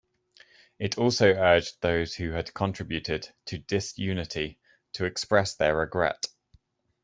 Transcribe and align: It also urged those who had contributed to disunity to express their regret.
It 0.79 0.97
also 0.97 1.27
urged 1.27 1.79
those 1.81 2.15
who 2.15 2.31
had 2.31 2.55
contributed 2.55 3.31
to 3.45 3.59
disunity 3.59 4.57
to 4.93 5.05
express 5.05 5.53
their 5.53 5.75
regret. 5.77 6.25